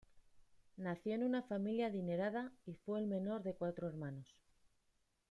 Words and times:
Nació 0.77 1.13
en 1.13 1.21
una 1.23 1.43
familia 1.43 1.85
adinerada 1.85 2.51
y 2.65 2.73
fue 2.73 2.99
el 3.01 3.05
menor 3.05 3.43
de 3.43 3.53
cuatro 3.53 3.87
hermanos. 3.87 4.35